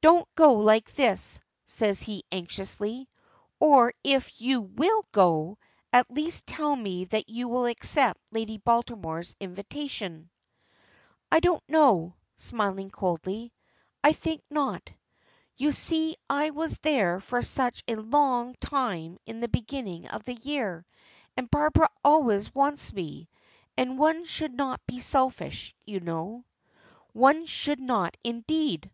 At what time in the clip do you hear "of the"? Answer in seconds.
20.08-20.34